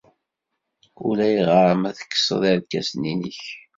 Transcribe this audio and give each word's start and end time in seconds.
Ulayɣer 1.07 1.69
ma 1.81 1.89
tekksed 1.97 2.41
irkasen-nnek. 2.51 3.41